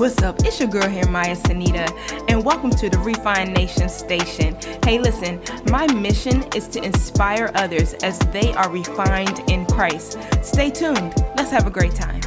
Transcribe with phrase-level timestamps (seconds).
[0.00, 0.42] What's up?
[0.46, 4.56] It's your girl here, Miya Cynita, and welcome to the Refined Nation Station.
[4.82, 5.38] Hey, listen,
[5.70, 10.16] my mission is to inspire others as they are refined in Christ.
[10.42, 11.12] Stay tuned.
[11.36, 12.22] Let's have a great time.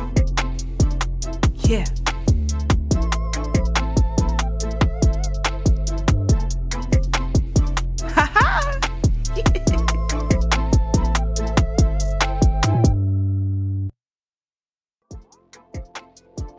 [1.64, 1.86] Yeah.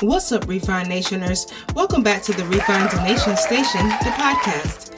[0.04, 1.46] What's up, Refined Nationers?
[1.74, 4.93] Welcome back to the Refined Nation Station, the podcast.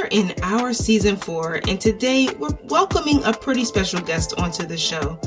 [0.00, 4.64] We are in our season four, and today we're welcoming a pretty special guest onto
[4.64, 5.20] the show.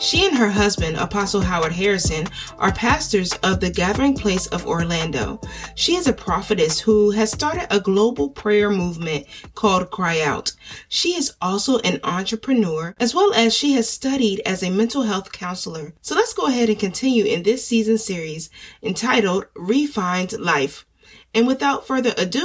[0.00, 2.26] She and her husband, Apostle Howard Harrison,
[2.58, 5.40] are pastors of the Gathering Place of Orlando.
[5.76, 10.52] She is a prophetess who has started a global prayer movement called Cry Out.
[10.90, 15.32] She is also an entrepreneur, as well as she has studied as a mental health
[15.32, 15.94] counselor.
[16.02, 18.50] So let's go ahead and continue in this season series
[18.82, 20.84] entitled Refined Life.
[21.32, 22.44] And without further ado,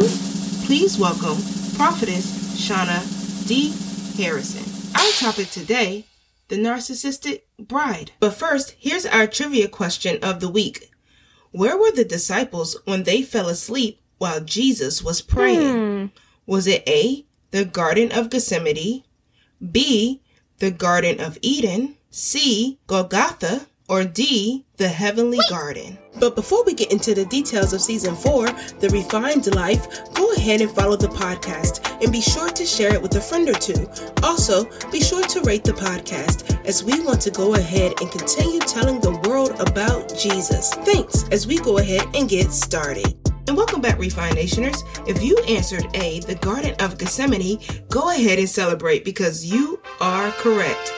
[0.65, 3.73] please welcome Prophetess Shauna D.
[4.21, 4.63] Harrison.
[4.95, 6.05] Our topic today
[6.47, 8.11] the narcissistic bride.
[8.19, 10.91] But first, here's our trivia question of the week
[11.51, 15.73] Where were the disciples when they fell asleep while Jesus was praying?
[15.73, 16.05] Hmm.
[16.45, 19.03] Was it A, the Garden of Gethsemane,
[19.71, 20.21] B,
[20.59, 25.97] the Garden of Eden, C, Golgotha, or D, the Heavenly Garden.
[26.19, 28.45] But before we get into the details of season four,
[28.79, 33.01] The Refined Life, go ahead and follow the podcast and be sure to share it
[33.01, 33.89] with a friend or two.
[34.21, 38.59] Also, be sure to rate the podcast as we want to go ahead and continue
[38.59, 40.73] telling the world about Jesus.
[40.73, 43.17] Thanks as we go ahead and get started.
[43.47, 44.83] And welcome back, Refined Nationers.
[45.05, 50.31] If you answered A, the Garden of Gethsemane, go ahead and celebrate because you are
[50.31, 50.93] correct.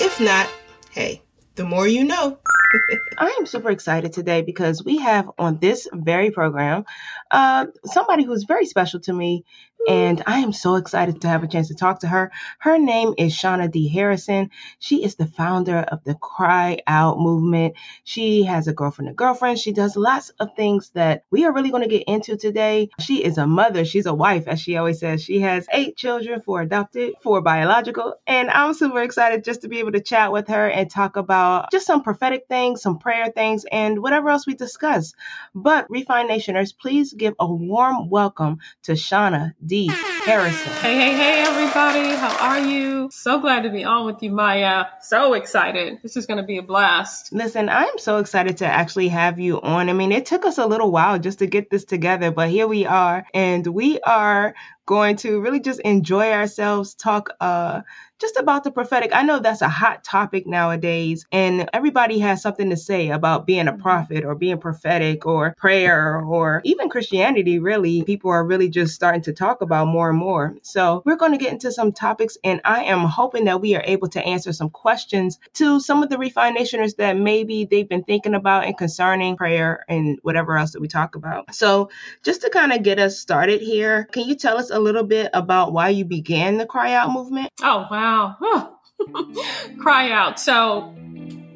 [0.00, 0.48] If not,
[0.90, 1.21] hey,
[1.54, 2.38] the more you know.
[3.18, 6.84] I am super excited today because we have on this very program
[7.30, 9.44] uh, somebody who's very special to me
[9.88, 12.32] and I am so excited to have a chance to talk to her.
[12.58, 13.88] Her name is Shauna D.
[13.88, 14.50] Harrison.
[14.80, 17.74] She is the founder of the Cry Out movement.
[18.04, 19.58] She has a girlfriend and girlfriend.
[19.58, 22.90] She does lots of things that we are really going to get into today.
[23.00, 23.84] She is a mother.
[23.84, 25.22] She's a wife, as she always says.
[25.22, 28.14] She has eight children, four adopted, four biological.
[28.26, 31.70] And I'm super excited just to be able to chat with her and talk about
[31.72, 35.14] just some prophetic things, some prayer things, and whatever else we discuss.
[35.54, 39.71] But Refined Nationers, please give a warm welcome to Shauna D.
[39.72, 39.86] D.
[40.26, 40.70] Harrison.
[40.82, 42.14] Hey, hey, hey, everybody.
[42.14, 43.08] How are you?
[43.10, 44.90] So glad to be on with you, Miya.
[45.00, 45.98] So excited.
[46.02, 47.32] This is going to be a blast.
[47.32, 49.88] Listen, I'm so excited to actually have you on.
[49.88, 52.66] I mean, it took us a little while just to get this together, but here
[52.68, 53.24] we are.
[53.32, 57.80] And we are going to really just enjoy ourselves, talk uh,
[58.22, 59.10] just about the prophetic.
[59.12, 63.66] I know that's a hot topic nowadays, and everybody has something to say about being
[63.66, 63.82] a mm-hmm.
[63.82, 68.04] prophet or being prophetic or prayer or even Christianity, really.
[68.04, 70.54] People are really just starting to talk about more and more.
[70.62, 73.82] So, we're going to get into some topics, and I am hoping that we are
[73.84, 78.04] able to answer some questions to some of the Refined Nationers that maybe they've been
[78.04, 81.52] thinking about and concerning prayer and whatever else that we talk about.
[81.56, 81.90] So,
[82.22, 85.30] just to kind of get us started here, can you tell us a little bit
[85.34, 87.50] about why you began the Cry Out movement?
[87.60, 88.78] Oh, wow wow.
[89.80, 90.38] Cry out.
[90.38, 90.94] So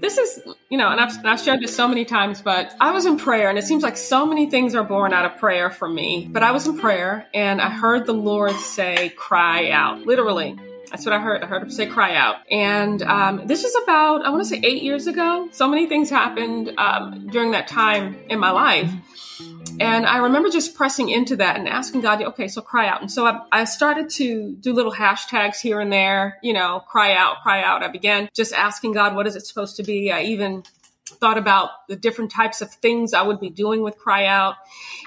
[0.00, 3.06] this is, you know, and I've, I've shared this so many times, but I was
[3.06, 5.88] in prayer and it seems like so many things are born out of prayer for
[5.88, 6.28] me.
[6.30, 10.56] But I was in prayer and I heard the Lord say, cry out, literally.
[10.90, 11.42] That's what I heard.
[11.42, 12.36] I heard him say cry out.
[12.50, 15.48] And um, this is about, I want to say eight years ago.
[15.52, 18.92] So many things happened um, during that time in my life.
[19.78, 23.02] And I remember just pressing into that and asking God, okay, so cry out.
[23.02, 27.12] And so I, I, started to do little hashtags here and there, you know, cry
[27.12, 27.82] out, cry out.
[27.82, 30.10] I began just asking God, what is it supposed to be?
[30.10, 30.62] I even
[31.04, 34.54] thought about the different types of things I would be doing with cry out.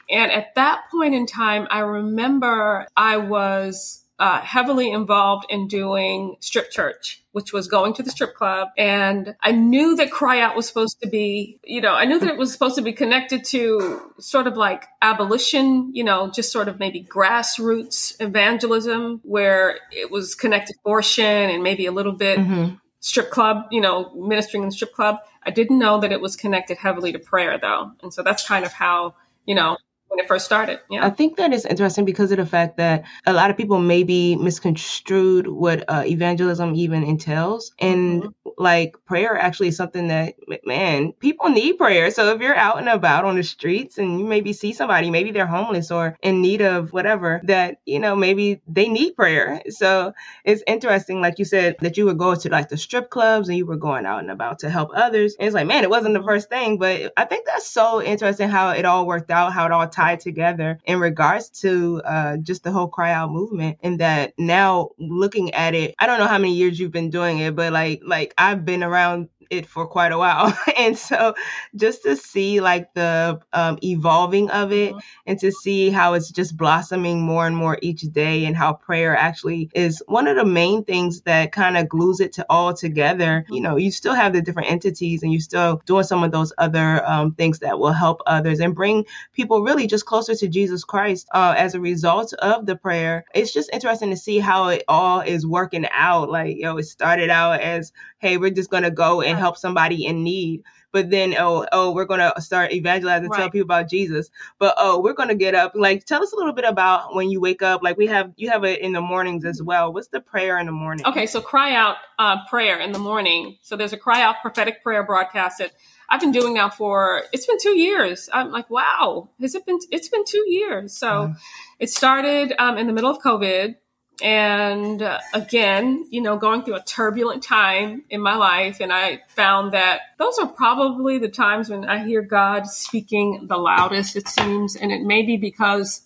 [0.09, 6.35] And at that point in time, I remember I was uh, heavily involved in doing
[6.41, 8.68] strip church, which was going to the strip club.
[8.78, 12.27] And I knew that Cry Out was supposed to be, you know, I knew that
[12.27, 16.68] it was supposed to be connected to sort of like abolition, you know, just sort
[16.68, 22.39] of maybe grassroots evangelism where it was connected to abortion and maybe a little bit
[22.39, 22.75] mm-hmm.
[23.00, 25.16] strip club, you know, ministering in the strip club.
[25.44, 27.94] I didn't know that it was connected heavily to prayer though.
[28.04, 29.77] And so that's kind of how, you know,
[30.19, 30.80] when it first started.
[30.89, 31.06] Yeah.
[31.06, 34.36] I think that is interesting because of the fact that a lot of people maybe
[34.36, 37.74] misconstrued what uh, evangelism even entails.
[37.80, 38.50] And mm-hmm.
[38.57, 40.36] like prayer actually is something that,
[40.66, 42.12] man, people need prayer.
[42.12, 45.31] So if you're out and about on the streets and you maybe see somebody, maybe
[45.31, 49.62] they're homeless or in need of whatever, that, you know, maybe they need prayer.
[49.69, 50.13] So
[50.44, 53.57] it's interesting, like you said, that you would go to like the strip clubs and
[53.57, 55.36] you were going out and about to help others.
[55.39, 58.50] And it's like, man, it wasn't the first thing, but I think that's so interesting
[58.50, 62.63] how it all worked out, how it all tied together in regards to uh, just
[62.63, 63.77] the whole cry out movement.
[63.83, 67.39] And that now looking at it, I don't know how many years you've been doing
[67.39, 70.57] it, but like like I've been around it for quite a while.
[70.78, 71.34] and so
[71.75, 75.00] just to see like the um, evolving of it mm-hmm.
[75.25, 79.16] and to see how it's just blossoming more and more each day and how prayer
[79.16, 83.46] actually is one of the main things that kind of glues it to all together.
[83.50, 86.54] You know, you still have the different entities and you're still doing some of those
[86.57, 90.84] other um, things that will help others and bring people really just closer to Jesus
[90.84, 93.25] Christ uh, as a result of the prayer.
[93.34, 96.30] It's just interesting to see how it all is working out.
[96.30, 99.57] Like, you know, it started out as, hey, we're just going to go and help
[99.57, 100.63] somebody in need.
[100.91, 103.38] But then, oh, oh, we're gonna start evangelizing, right.
[103.38, 104.31] tell people about Jesus.
[104.57, 105.74] But oh, we're gonna get up.
[105.75, 107.83] Like, tell us a little bit about when you wake up.
[107.83, 109.94] Like, we have you have it in the mornings as well.
[109.94, 111.06] What's the prayer in the morning?
[111.06, 113.57] Okay, so cry out uh, prayer in the morning.
[113.62, 115.74] So there's a cry out prophetic prayer broadcast that
[116.09, 118.27] I've been doing now for it's been two years.
[118.33, 119.77] I'm like, wow, has it been?
[119.92, 120.97] It's been two years.
[120.97, 121.33] So uh-huh.
[121.77, 123.75] it started um, in the middle of COVID
[124.21, 128.80] and uh, again, you know, going through a turbulent time in my life.
[128.80, 133.57] And I found that those are probably the times when I hear God speaking the
[133.57, 134.75] loudest, it seems.
[134.75, 136.01] And it may be because,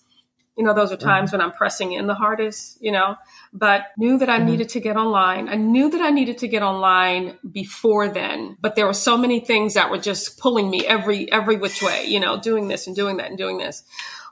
[0.56, 1.38] you know, those are times mm-hmm.
[1.38, 3.16] when I'm pressing in the hardest, you know,
[3.52, 4.46] but knew that I mm-hmm.
[4.46, 5.48] needed to get online.
[5.48, 9.40] I knew that I needed to get online before then, but there were so many
[9.40, 12.94] things that were just pulling me every, every which way, you know, doing this and
[12.94, 13.82] doing that and doing this.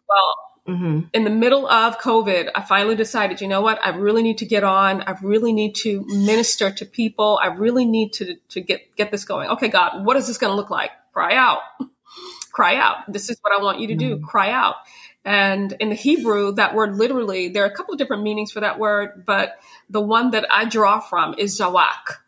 [0.09, 1.09] Well, Mm-hmm.
[1.13, 3.85] In the middle of COVID, I finally decided, you know what?
[3.85, 5.03] I really need to get on.
[5.03, 7.41] I really need to minister to people.
[7.43, 9.51] I really need to, to get, get this going.
[9.51, 10.91] Okay, God, what is this going to look like?
[11.13, 11.59] Cry out.
[12.53, 13.11] Cry out.
[13.13, 14.17] This is what I want you to do.
[14.17, 14.25] Mm-hmm.
[14.25, 14.77] Cry out.
[15.25, 18.61] And in the Hebrew, that word literally, there are a couple of different meanings for
[18.61, 19.59] that word, but
[19.89, 22.19] the one that I draw from is zawak.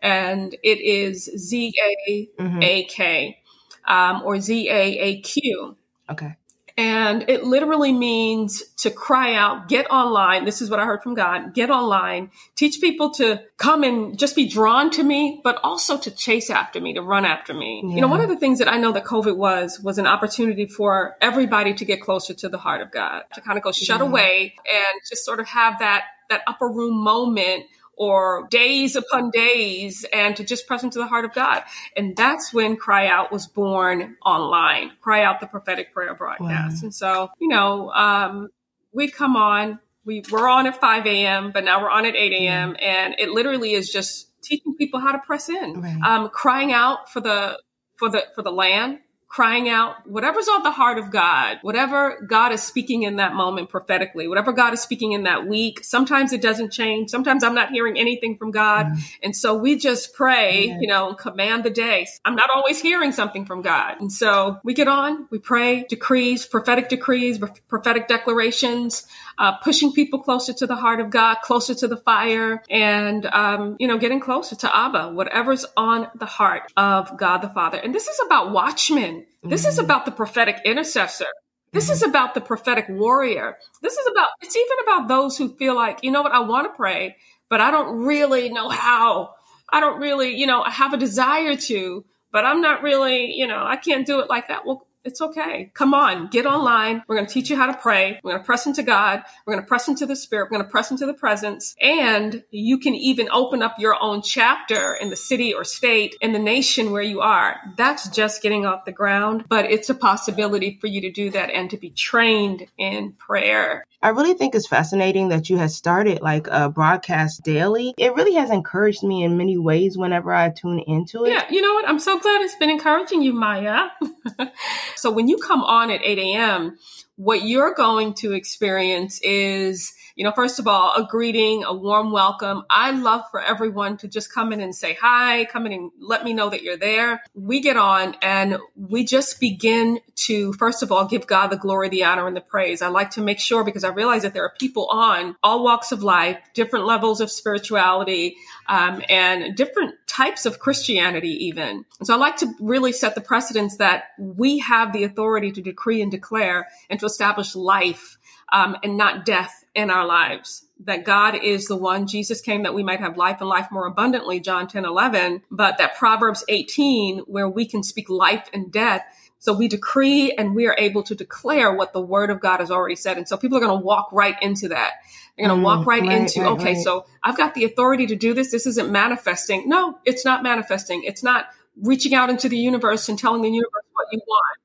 [0.00, 1.74] And it is Z
[2.08, 3.38] A A K
[3.86, 5.76] um, or Z A A Q.
[6.10, 6.36] Okay.
[6.76, 10.44] And it literally means to cry out, get online.
[10.44, 11.54] This is what I heard from God.
[11.54, 16.10] Get online, teach people to come and just be drawn to me, but also to
[16.10, 17.82] chase after me, to run after me.
[17.84, 17.94] Yeah.
[17.94, 20.66] You know, one of the things that I know that COVID was, was an opportunity
[20.66, 24.00] for everybody to get closer to the heart of God, to kind of go shut
[24.00, 24.06] yeah.
[24.06, 30.04] away and just sort of have that, that upper room moment or days upon days
[30.12, 31.62] and to just press into the heart of God.
[31.96, 36.82] And that's when Cry Out was born online, Cry Out the prophetic prayer broadcast.
[36.82, 36.86] Wow.
[36.86, 38.48] And so, you know, um,
[38.92, 42.32] we come on, we were on at 5 a.m., but now we're on at 8
[42.32, 42.76] a.m.
[42.80, 46.00] And it literally is just teaching people how to press in, right.
[46.02, 47.58] um, crying out for the,
[47.96, 48.98] for the, for the land,
[49.34, 53.68] crying out whatever's on the heart of God, whatever God is speaking in that moment
[53.68, 55.82] prophetically, whatever God is speaking in that week.
[55.82, 57.10] Sometimes it doesn't change.
[57.10, 58.86] Sometimes I'm not hearing anything from God.
[58.86, 58.98] Mm.
[59.24, 60.78] And so we just pray, yeah.
[60.80, 62.06] you know, command the day.
[62.24, 63.96] I'm not always hearing something from God.
[63.98, 69.04] And so we get on, we pray, decrees, prophetic decrees, prophetic declarations,
[69.38, 73.76] uh, pushing people closer to the heart of God, closer to the fire, and, um,
[73.78, 77.78] you know, getting closer to Abba, whatever's on the heart of God the Father.
[77.78, 79.26] And this is about watchmen.
[79.42, 79.70] This mm-hmm.
[79.70, 81.26] is about the prophetic intercessor.
[81.72, 83.58] This is about the prophetic warrior.
[83.82, 86.72] This is about, it's even about those who feel like, you know what, I want
[86.72, 87.16] to pray,
[87.48, 89.34] but I don't really know how.
[89.68, 93.48] I don't really, you know, I have a desire to, but I'm not really, you
[93.48, 94.64] know, I can't do it like that.
[94.64, 95.70] Well, it's okay.
[95.74, 97.02] Come on, get online.
[97.06, 98.20] We're going to teach you how to pray.
[98.22, 99.22] We're going to press into God.
[99.46, 100.46] We're going to press into the spirit.
[100.50, 101.74] We're going to press into the presence.
[101.80, 106.32] And you can even open up your own chapter in the city or state in
[106.32, 107.56] the nation where you are.
[107.76, 111.50] That's just getting off the ground, but it's a possibility for you to do that
[111.50, 113.84] and to be trained in prayer.
[114.04, 117.94] I really think it's fascinating that you have started like a broadcast daily.
[117.96, 121.30] It really has encouraged me in many ways whenever I tune into it.
[121.30, 121.88] Yeah, you know what?
[121.88, 123.92] I'm so glad it's been encouraging you, Miya.
[124.94, 126.76] so when you come on at 8 a.m.,
[127.16, 132.12] what you're going to experience is you know, first of all, a greeting, a warm
[132.12, 132.64] welcome.
[132.70, 136.22] I love for everyone to just come in and say hi, come in and let
[136.22, 137.22] me know that you're there.
[137.34, 141.88] We get on and we just begin to, first of all, give God the glory,
[141.88, 142.80] the honor, and the praise.
[142.80, 145.90] I like to make sure because I realize that there are people on all walks
[145.90, 148.36] of life, different levels of spirituality,
[148.68, 151.84] um, and different types of Christianity, even.
[152.04, 156.00] so I like to really set the precedence that we have the authority to decree
[156.00, 158.18] and declare and to establish life
[158.52, 160.66] um, and not death in our lives.
[160.80, 163.86] That God is the one, Jesus came that we might have life and life more
[163.86, 169.02] abundantly, John 10, 11, but that Proverbs 18, where we can speak life and death.
[169.38, 172.70] So we decree and we are able to declare what the word of God has
[172.70, 173.18] already said.
[173.18, 174.94] And so people are going to walk right into that.
[175.36, 176.82] They're going to mm, walk right, right into, right, okay, right.
[176.82, 178.50] so I've got the authority to do this.
[178.50, 179.68] This isn't manifesting.
[179.68, 181.02] No, it's not manifesting.
[181.04, 181.46] It's not
[181.76, 184.58] reaching out into the universe and telling the universe what you want.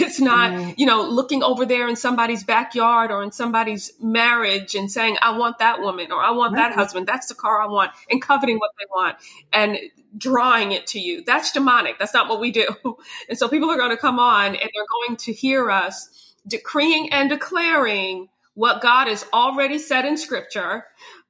[0.00, 4.90] It's not, you know, looking over there in somebody's backyard or in somebody's marriage and
[4.90, 6.68] saying, I want that woman or I want right.
[6.68, 7.06] that husband.
[7.06, 9.16] That's the car I want and coveting what they want
[9.52, 9.78] and
[10.16, 11.24] drawing it to you.
[11.24, 11.98] That's demonic.
[11.98, 12.66] That's not what we do.
[13.28, 17.12] And so people are going to come on and they're going to hear us decreeing
[17.12, 20.84] and declaring what God has already said in scripture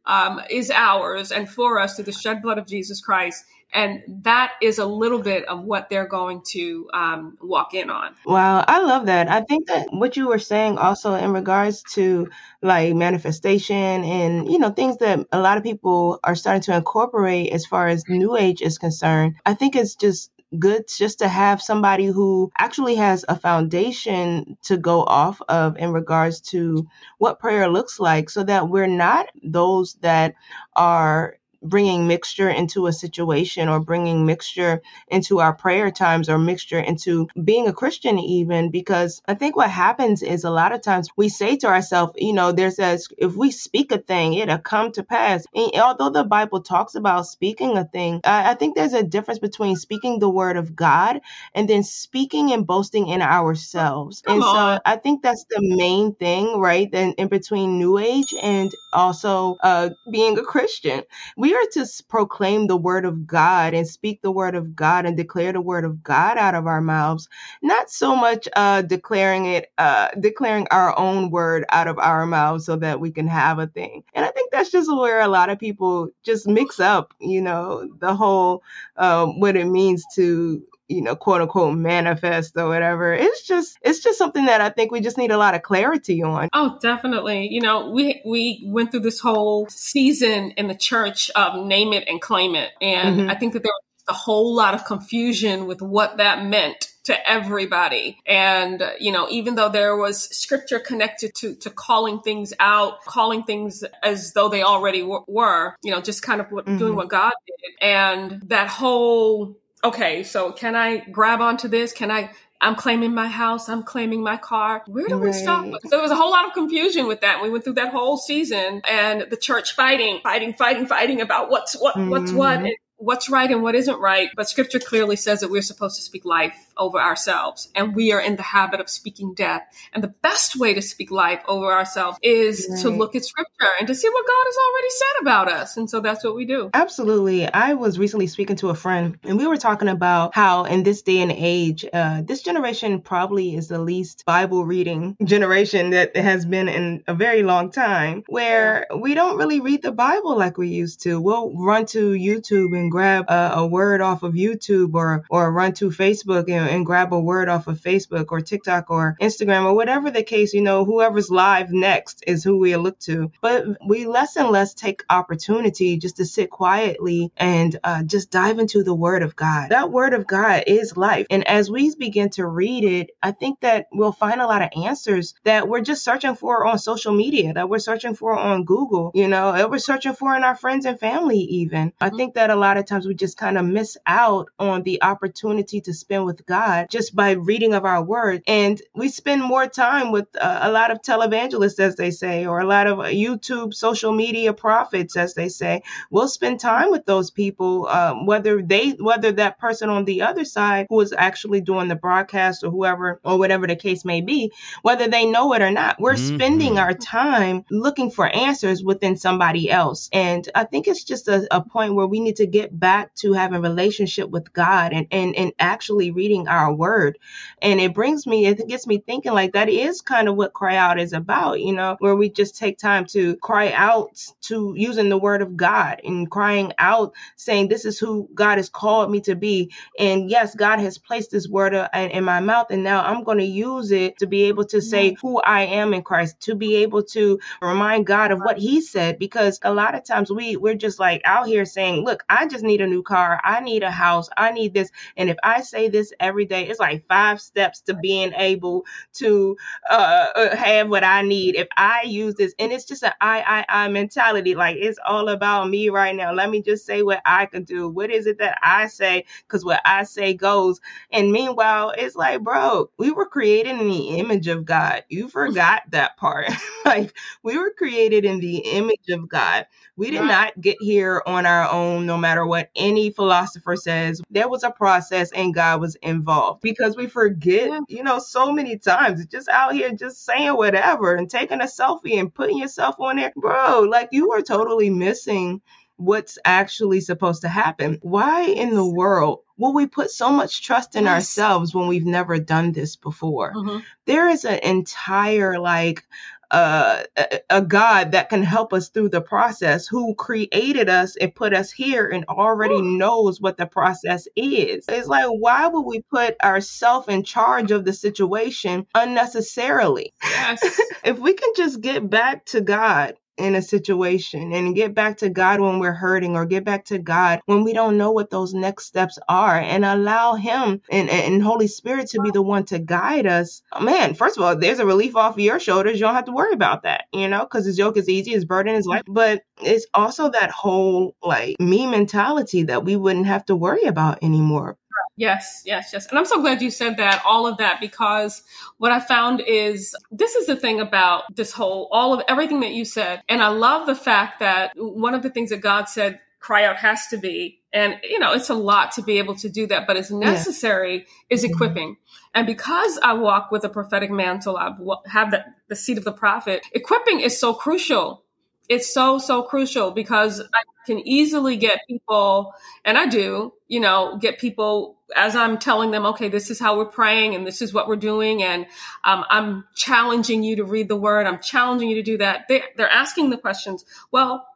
[0.07, 3.45] um, is ours and for us through the shed blood of Jesus Christ.
[3.77, 8.15] And that is a little bit of what they're going to um, walk in on.
[8.25, 9.29] Wow, I love that.
[9.29, 12.31] I think that what you were saying also in regards to
[12.63, 17.53] like manifestation and, you know, things that a lot of people are starting to incorporate
[17.53, 21.61] as far as New Age is concerned, I think it's just good just to have
[21.61, 26.87] somebody who actually has a foundation to go off of in regards to
[27.19, 30.35] what prayer looks like so that we're not those that
[30.75, 31.37] are
[31.69, 37.29] bringing mixture into a situation or bringing mixture into our prayer times or mixture into
[37.43, 41.29] being a Christian, even because I think what happens is a lot of times we
[41.29, 45.03] say to ourselves, you know, there's as if we speak a thing, it'll come to
[45.03, 45.47] pass.
[45.55, 49.39] And although the Bible talks about speaking a thing, I, I think there's a difference
[49.39, 51.21] between speaking the word of God
[51.55, 54.23] and then speaking and boasting in ourselves.
[54.23, 54.55] Come and on.
[54.55, 56.91] so I think that's the main thing, right?
[56.91, 61.03] Then in between New Age and also uh, being a Christian.
[61.37, 65.17] We are to proclaim the word of God and speak the word of God and
[65.17, 67.29] declare the word of God out of our mouths,
[67.63, 72.67] not so much uh, declaring it, uh, declaring our own word out of our mouths
[72.67, 74.05] so that we can have a thing.
[74.15, 77.89] And I think that's just where a lot of people just mix up, you know,
[78.01, 78.63] the whole
[78.99, 83.13] um, what it means to you know, quote unquote manifest or whatever.
[83.13, 86.23] It's just it's just something that I think we just need a lot of clarity
[86.23, 86.49] on.
[86.53, 87.49] Oh, definitely.
[87.49, 92.09] You know, we we went through this whole season in the church of name it
[92.09, 92.71] and claim it.
[92.81, 93.31] And mm-hmm.
[93.31, 97.31] I think that there was a whole lot of confusion with what that meant to
[97.31, 98.19] everybody.
[98.27, 103.45] And, you know, even though there was scripture connected to, to calling things out, calling
[103.45, 106.79] things as though they already w- were, you know, just kind of what, mm-hmm.
[106.79, 107.89] doing what God did.
[107.89, 111.93] And that whole okay, so can I grab onto this?
[111.93, 112.31] Can I?
[112.61, 113.69] I'm claiming my house.
[113.69, 114.83] I'm claiming my car.
[114.87, 115.27] Where do right.
[115.27, 115.67] we stop?
[115.67, 117.43] So there was a whole lot of confusion with that.
[117.43, 121.75] We went through that whole season and the church fighting, fighting, fighting, fighting about what's
[121.75, 122.11] what, mm-hmm.
[122.11, 122.59] what's what.
[122.59, 122.67] Mm-hmm.
[122.67, 124.31] And what's right and what isn't right.
[124.35, 128.21] But scripture clearly says that we're supposed to speak life over ourselves and we are
[128.21, 129.63] in the habit of speaking death.
[129.93, 132.83] And the best way to speak life over ourselves is right.
[132.83, 135.77] to look at scripture and to see what God has already said about us.
[135.77, 136.71] And so that's what we do.
[136.75, 137.47] Absolutely.
[137.47, 141.03] I was recently speaking to a friend and we were talking about how in this
[141.03, 146.45] day and age, uh, this generation probably is the least Bible reading generation that has
[146.45, 150.69] been in a very long time where we don't really read the Bible like we
[150.69, 151.21] used to.
[151.21, 155.53] We'll run to YouTube and and grab a, a word off of YouTube or or
[155.53, 159.65] run to Facebook and, and grab a word off of Facebook or TikTok or Instagram
[159.65, 163.33] or whatever the case, you know, whoever's live next is who we look to.
[163.41, 168.59] But we less and less take opportunity just to sit quietly and uh, just dive
[168.61, 169.71] into the Word of God.
[169.71, 171.27] That Word of God is life.
[171.31, 174.71] And as we begin to read it, I think that we'll find a lot of
[174.85, 179.11] answers that we're just searching for on social media, that we're searching for on Google,
[179.15, 181.93] you know, that we're searching for in our friends and family, even.
[182.01, 184.83] I think that a lot lot of times we just kind of miss out on
[184.83, 188.43] the opportunity to spend with God just by reading of our word.
[188.47, 192.61] And we spend more time with uh, a lot of televangelists, as they say, or
[192.61, 195.83] a lot of YouTube social media prophets, as they say.
[196.11, 200.45] We'll spend time with those people, um, whether they, whether that person on the other
[200.45, 204.53] side who is actually doing the broadcast or whoever, or whatever the case may be,
[204.83, 205.99] whether they know it or not.
[205.99, 206.37] We're mm-hmm.
[206.37, 210.11] spending our time looking for answers within somebody else.
[210.13, 213.15] And I think it's just a, a point where we need to get get back
[213.17, 217.19] to having relationship with God and, and, and actually reading our word.
[217.63, 220.77] And it brings me, it gets me thinking like that is kind of what cry
[220.77, 224.11] out is about, you know, where we just take time to cry out
[224.43, 228.69] to using the word of God and crying out, saying, This is who God has
[228.71, 229.73] called me to be.
[229.99, 233.39] And yes, God has placed this word uh, in my mouth, and now I'm going
[233.39, 236.77] to use it to be able to say who I am in Christ, to be
[236.77, 239.19] able to remind God of what He said.
[239.19, 242.56] Because a lot of times we we're just like out here saying, "Look, I just
[242.63, 245.89] need a new car, I need a house, I need this," and if I say
[245.89, 248.85] this every day, it's like five steps to being able
[249.15, 249.57] to
[249.91, 251.57] uh, uh have what I need.
[251.57, 255.29] If I use this, and it's just an I I I mentality, like it's all
[255.29, 256.33] about me right now.
[256.33, 257.89] Let me just say what I can do.
[257.89, 259.25] What is it that I say?
[259.47, 260.81] Because what I say goes.
[261.13, 265.05] And meanwhile, it's like, bro, we were created in the image of God.
[265.09, 266.51] You forgot that part.
[266.85, 269.67] like we were created in the image of God.
[269.97, 274.23] We did not get here on our own, no matter what any philosopher says.
[274.31, 277.81] There was a process and God was involved because we forget, yeah.
[277.89, 282.19] you know, so many times just out here just saying whatever and taking a selfie
[282.19, 283.33] and putting yourself on there.
[283.37, 285.61] Bro, like you are totally missing
[285.97, 287.99] what's actually supposed to happen.
[288.03, 291.13] Why in the world will we put so much trust in yes.
[291.13, 293.53] ourselves when we've never done this before?
[293.55, 293.79] Mm-hmm.
[294.05, 296.05] There is an entire like
[296.51, 301.35] uh, a, a God that can help us through the process, who created us and
[301.35, 304.85] put us here and already knows what the process is.
[304.89, 310.15] It's like, why would we put ourselves in charge of the situation unnecessarily?
[310.23, 310.81] Yes.
[311.05, 315.29] if we can just get back to God in a situation and get back to
[315.29, 318.55] God when we're hurting or get back to God when we don't know what those
[318.55, 322.79] next steps are and allow him and, and Holy Spirit to be the one to
[322.79, 323.63] guide us.
[323.81, 325.95] Man, first of all, there's a relief off of your shoulders.
[325.95, 328.45] You don't have to worry about that, you know, because his yoke is easy, his
[328.45, 329.05] burden is light.
[329.07, 334.23] But it's also that whole like me mentality that we wouldn't have to worry about
[334.23, 334.77] anymore.
[335.17, 336.07] Yes, yes, yes.
[336.09, 338.43] And I'm so glad you said that, all of that, because
[338.77, 342.73] what I found is this is the thing about this whole, all of everything that
[342.73, 343.23] you said.
[343.29, 346.77] And I love the fact that one of the things that God said cry out
[346.77, 349.87] has to be, and you know, it's a lot to be able to do that,
[349.87, 351.05] but it's necessary yeah.
[351.31, 351.55] is mm-hmm.
[351.55, 351.97] equipping.
[352.35, 354.75] And because I walk with a prophetic mantle, I
[355.09, 358.23] have the, the seat of the prophet, equipping is so crucial
[358.69, 362.53] it's so so crucial because I can easily get people,
[362.85, 366.77] and I do, you know, get people as I'm telling them, okay, this is how
[366.77, 368.67] we're praying and this is what we're doing, and
[369.05, 371.27] um, I'm challenging you to read the word.
[371.27, 372.49] I'm challenging you to do that.
[372.49, 373.85] They, they're asking the questions.
[374.11, 374.47] Well,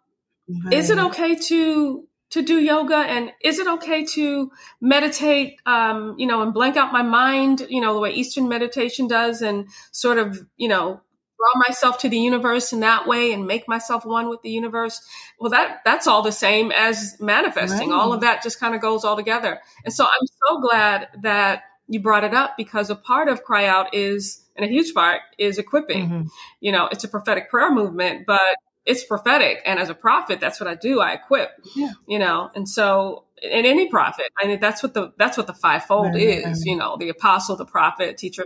[0.65, 0.75] right.
[0.75, 6.27] is it okay to to do yoga and is it okay to meditate um, you
[6.27, 10.19] know and blank out my mind you know the way eastern meditation does and sort
[10.19, 11.01] of you know
[11.41, 15.01] draw myself to the universe in that way and make myself one with the universe
[15.39, 17.99] well that that's all the same as manifesting right.
[17.99, 21.63] all of that just kind of goes all together and so i'm so glad that
[21.89, 25.23] you brought it up because a part of cry out is and a huge part
[25.39, 26.27] is equipping mm-hmm.
[26.61, 30.61] you know it's a prophetic prayer movement but it's prophetic and as a prophet that's
[30.61, 31.93] what i do i equip yeah.
[32.07, 35.55] you know and so in any prophet i mean that's what the that's what the
[35.55, 36.23] fivefold right.
[36.23, 38.45] is you know the apostle the prophet teacher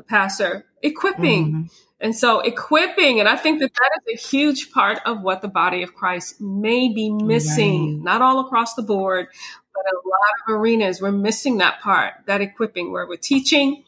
[0.00, 1.62] the pastor equipping mm-hmm.
[2.00, 5.48] And so equipping, and I think that that is a huge part of what the
[5.48, 8.04] body of Christ may be missing, right.
[8.04, 9.28] not all across the board,
[9.74, 11.02] but a lot of arenas.
[11.02, 13.84] We're missing that part, that equipping where we're teaching,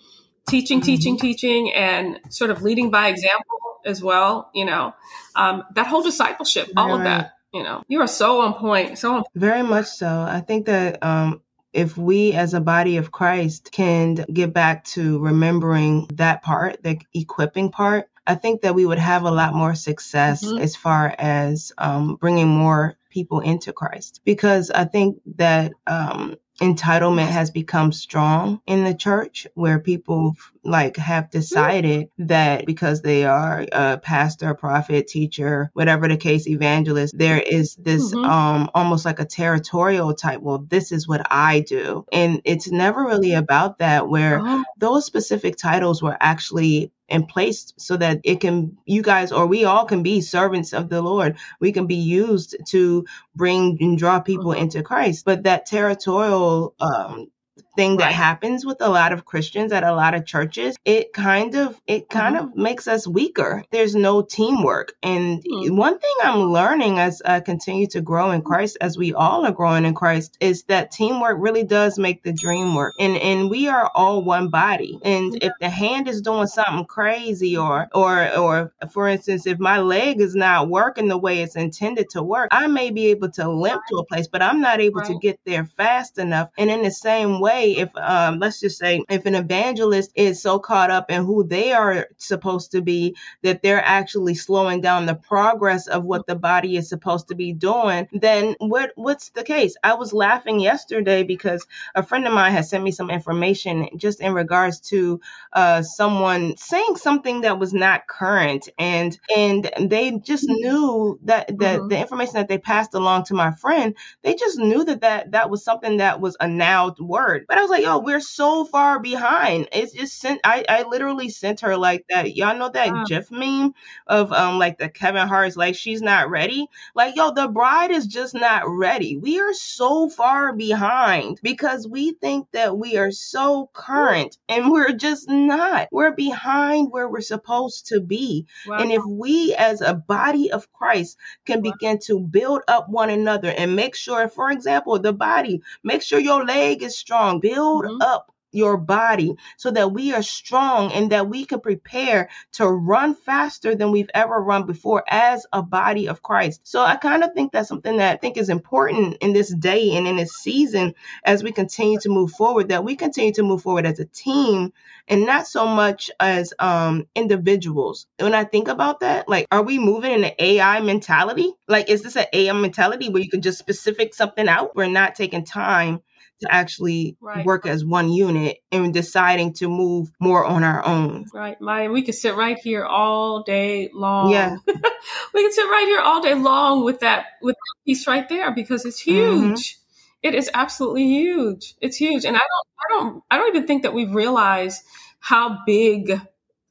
[0.46, 0.87] teaching, mm-hmm.
[0.87, 4.51] teaching, teaching, and sort of leading by example as well.
[4.55, 4.94] You know,
[5.35, 6.96] um, that whole discipleship, all right.
[6.96, 7.33] of that.
[7.55, 8.98] You know, you are so on point.
[8.98, 10.07] So on very much so.
[10.07, 11.40] I think that um,
[11.73, 17.01] if we as a body of Christ can get back to remembering that part, the
[17.15, 20.59] equipping part, I think that we would have a lot more success mm-hmm.
[20.59, 24.21] as far as um, bringing more people into Christ.
[24.25, 30.96] Because I think that um, entitlement has become strong in the church where people like
[30.96, 37.40] have decided that because they are a pastor, prophet, teacher, whatever the case, evangelist, there
[37.40, 38.25] is this mm-hmm.
[38.25, 42.05] um almost like a territorial type, well, this is what I do.
[42.12, 44.64] And it's never really about that where oh.
[44.79, 49.64] those specific titles were actually in place so that it can you guys or we
[49.64, 51.37] all can be servants of the Lord.
[51.61, 54.62] We can be used to bring and draw people mm-hmm.
[54.62, 55.25] into Christ.
[55.25, 57.31] But that territorial um,
[57.77, 58.15] thing that Right.
[58.15, 60.77] happens with a lot of Christians at a lot of churches.
[60.85, 63.65] It kind of it kind of makes us weaker.
[63.71, 64.93] There's no teamwork.
[65.03, 65.77] And Mhm.
[65.77, 69.53] one thing I'm learning as I continue to grow in Christ, as we all are
[69.53, 72.95] growing in Christ, is that teamwork really does make the dream work.
[72.99, 74.99] And and we are all one body.
[75.05, 79.79] And if the hand is doing something crazy or or or for instance, if my
[79.79, 83.49] leg is not working the way it's intended to work, I may be able to
[83.51, 86.49] limp to a place, but I'm not able to get there fast enough.
[86.59, 90.59] And in the same way, if um let's just say if an evangelist is so
[90.59, 95.14] caught up in who they are supposed to be that they're actually slowing down the
[95.14, 99.77] progress of what the body is supposed to be doing, then what what's the case?
[99.83, 104.20] I was laughing yesterday because a friend of mine had sent me some information just
[104.20, 105.20] in regards to
[105.53, 111.81] uh, someone saying something that was not current, and and they just knew that that
[111.83, 111.88] Mhm.
[111.90, 115.51] the information that they passed along to my friend, they just knew that that that
[115.51, 117.46] was something that was a now word.
[117.53, 119.69] But I was like, yo, we're so far behind.
[119.73, 120.41] It's just sent.
[120.43, 122.35] I I literally sent her like that.
[122.35, 123.05] Y'all know that Wow.
[123.05, 123.75] GIF meme
[124.07, 126.67] of um like the Kevin Hart's like she's not ready.
[126.95, 129.19] Like yo, the bride is just not ready.
[129.19, 134.93] We are so far behind because we think that we are so current and we're
[134.95, 135.88] just not.
[135.93, 138.47] We're behind where we're supposed to be.
[138.65, 138.79] Wow.
[138.79, 143.51] And if we as a body of Christ can begin to build up one another
[143.51, 148.02] and make sure, for example, the body, make sure your leg is strong, build Mhm.
[148.02, 153.14] up your body so that we are strong and that we can prepare to run
[153.14, 156.62] faster than we've ever run before as a body of Christ.
[156.64, 159.96] So I kind of think that's something that I think is important in this day
[159.96, 163.62] and in this season as we continue to move forward, that we continue to move
[163.62, 164.72] forward as a team
[165.09, 168.07] and not so much as um individuals.
[168.18, 171.52] When I think about that, like are we moving in an AI mentality?
[171.68, 174.76] Like is this an AI mentality where you can just specific something out?
[174.76, 176.02] We're not taking time
[176.42, 177.44] to actually Right.
[177.44, 181.26] work as one unit and deciding to move more on our own.
[181.33, 184.31] Right, Miya, we could sit right here all day long.
[184.31, 184.57] Yeah.
[185.35, 188.52] we could sit right here all day long with that with that piece right there
[188.55, 189.74] because it's huge.
[189.74, 189.76] Mhm.
[190.22, 191.74] It is absolutely huge.
[191.81, 192.24] It's huge.
[192.24, 194.83] And I don't I don't I don't even think that we've realized
[195.20, 196.20] how big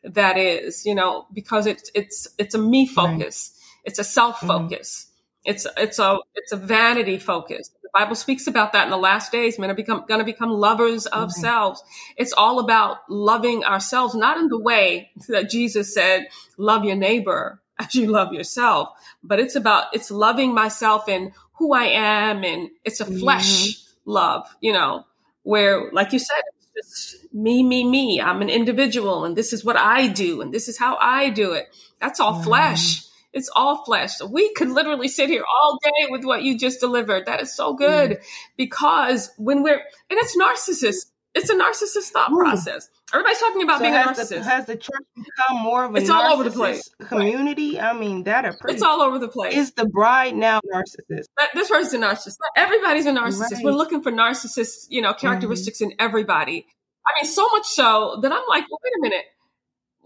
[0.03, 3.53] that is, you know, because it's it's it's a me focus.
[3.83, 5.07] It's a self focus.
[5.43, 7.69] It's it's a it's a vanity focus.
[7.93, 9.59] The Bible speaks about that in the last days.
[9.59, 11.31] Men are become going to become lovers of Right.
[11.31, 11.83] selves.
[12.15, 16.27] It's all about loving ourselves, not in the way that Jesus said,
[16.57, 18.89] "Love your neighbor as you love yourself,"
[19.23, 24.11] but it's about it's loving myself and who I am, and it's a flesh mm-hmm.
[24.11, 25.05] love, you know,
[25.43, 28.21] where, like you said, it's just me, me, me.
[28.21, 31.53] I'm an individual, and this is what I do, and this is how I do
[31.53, 31.67] it.
[31.99, 33.03] That's all flesh.
[33.33, 34.21] It's all flesh.
[34.21, 37.25] We could literally sit here all day with what you just delivered.
[37.27, 38.19] That is so good
[38.57, 42.39] because when we're, and it's narcissist, it's a narcissist thought Ooh.
[42.39, 42.89] process.
[43.13, 44.43] Everybody's talking about So being a has the, narcissist.
[44.43, 46.89] has the church become more of a It's all over the place.
[47.01, 47.79] narcissist community?
[47.79, 48.73] I mean, that are pretty.
[48.75, 49.55] it's all over the place.
[49.55, 51.25] Is the bride now narcissist?
[51.53, 52.35] this person's a narcissist.
[52.57, 53.39] Everybody's a narcissist.
[53.39, 53.51] Right.
[53.53, 53.63] Mm-hmm.
[53.65, 56.67] We're looking for narcissist, you know, characteristics in everybody.
[57.07, 59.25] I mean, so much so that I'm like, well, wait a minute.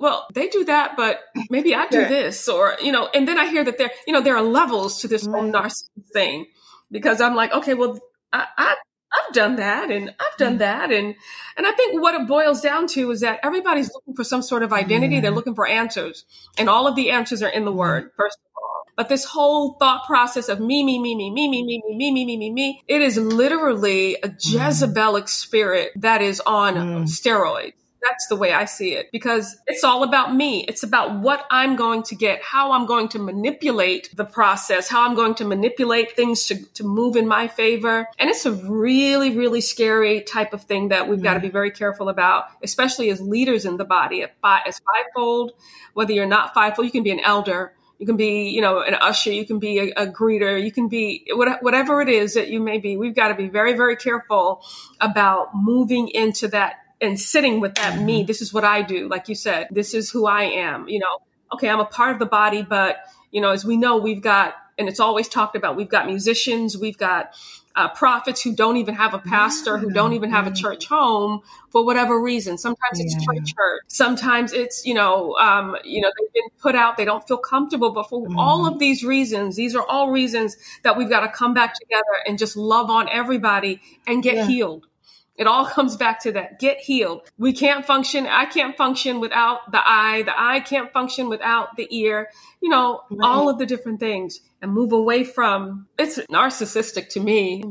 [0.06, 2.10] Well, they do that, but maybe I do Yeah.
[2.18, 3.10] this, or you know.
[3.16, 6.12] And then I hear that there, you know, there are levels to this whole narcissist
[6.14, 6.46] thing,
[6.92, 8.00] because I'm like, okay, well,
[8.32, 8.76] I, I
[9.18, 10.46] I've done that, and I've Mm-hmm.
[10.46, 11.16] done that, and
[11.58, 14.64] and I think what it boils down to is that everybody's looking for some sort
[14.64, 15.16] of identity.
[15.16, 15.22] Yeah.
[15.22, 16.26] They're looking for answers,
[16.58, 17.80] and all of the answers are in the Mm-hmm.
[17.80, 18.12] word.
[18.18, 21.64] First of all, but this whole thought process of me, me, me, me, me, me,
[21.64, 26.42] me, me, me, me, me, me, me, it is literally a Jezebelic spirit that is
[26.46, 27.04] on Mm.
[27.06, 27.74] steroids.
[28.08, 30.64] That's the way I see it because it's all about me.
[30.68, 35.08] It's about what I'm going to get, how I'm going to manipulate the process, how
[35.08, 38.08] I'm going to manipulate things to, to move in my favor.
[38.20, 41.48] And it's a really, really scary type of thing that we've got to mm-hmm.
[41.48, 45.54] be very careful about, especially as leaders in the body, as as fivefold,
[45.94, 47.74] whether you're not fivefold, you can be an elder.
[47.98, 49.32] You can be, you know, an usher.
[49.32, 50.62] You can be a, a greeter.
[50.62, 52.98] You can be what- whatever it is that you may be.
[52.98, 54.62] We've got to be very, very careful
[55.00, 58.24] about moving into that and sitting with that me.
[58.24, 59.08] This is what I do.
[59.08, 60.88] Like you said, this is who I am.
[60.88, 61.18] You know,
[61.54, 62.98] okay, I'm a part of the body, but
[63.32, 66.78] you know, as we know, we've got, and it's always talked about, we've got musicians,
[66.78, 67.34] we've got
[67.76, 71.42] uh, prophets who don't even have a pastor, who don't even have a church home
[71.72, 72.58] for whatever reason.
[72.58, 73.20] Sometimes it's Yeah.
[73.26, 73.82] church hurt.
[73.88, 76.96] Sometimes it's, you know, um, you know, they've been put out.
[76.96, 77.92] They don't feel comfortable.
[77.92, 81.54] But for all of these reasons, these are all reasons that we've got to come
[81.54, 84.46] back together and just love on everybody and get Yeah.
[84.46, 84.88] healed.
[85.38, 86.60] It all comes back to that.
[86.60, 87.30] Get healed.
[87.38, 88.26] We can't function.
[88.26, 90.24] I can't function without the eye.
[90.24, 92.30] The eye can't function without the ear.
[92.62, 97.64] You know, all of the different things and move away from it's narcissistic to me.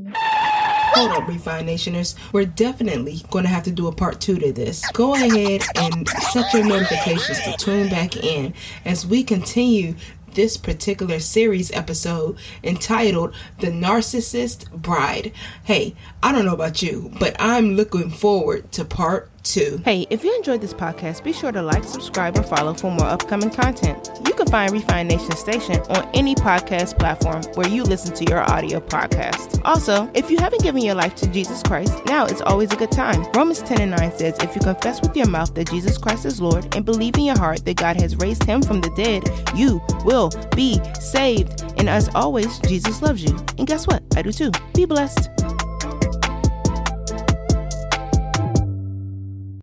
[0.95, 2.15] hold up, Refined Nationers.
[2.33, 4.89] We're definitely going to have to do a part two to this.
[4.93, 9.95] Go ahead and set your notifications to tune back in as we continue
[10.35, 15.33] this particular series episode entitled The Narcissist Bride.
[15.65, 19.81] Hey, I don't know about you, but I'm looking forward to part two.
[19.85, 23.07] Hey, if you enjoyed this podcast, be sure to like, subscribe, or follow for more
[23.07, 24.11] upcoming content.
[24.27, 28.41] You can find Refined Nation Station on any podcast platform where you listen to your
[28.51, 29.61] audio podcast.
[29.65, 32.91] Also, if you haven't given your life to Jesus Christ, now is always a good
[32.91, 33.25] time.
[33.35, 36.41] Romans 10 and 9 says, If you confess with your mouth that Jesus Christ is
[36.41, 39.23] Lord and believe in your heart that God has raised him from the dead,
[39.57, 41.63] you will be saved.
[41.77, 43.37] And as always, Jesus loves you.
[43.59, 44.03] And guess what?
[44.17, 44.51] I do too.
[44.75, 45.54] Be blessed.